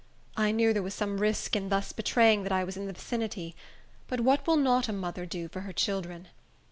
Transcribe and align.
I 0.35 0.51
knew 0.51 0.73
there 0.73 0.81
was 0.81 0.95
some 0.95 1.19
risk 1.19 1.55
in 1.55 1.69
thus 1.69 1.91
betraying 1.91 2.41
that 2.41 2.51
I 2.51 2.63
was 2.63 2.75
in 2.75 2.87
the 2.87 2.93
vicinity; 2.93 3.55
but 4.07 4.19
what 4.21 4.47
will 4.47 4.57
not 4.57 4.89
a 4.89 4.93
mother 4.93 5.27
do 5.27 5.47
for 5.47 5.59
her 5.59 5.73
children? 5.73 6.29